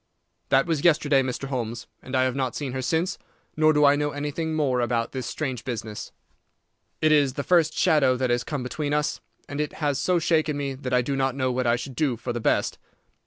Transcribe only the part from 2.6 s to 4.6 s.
her since, nor do I know anything